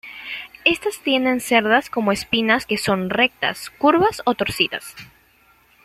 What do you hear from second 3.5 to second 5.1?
curvas o torcidas.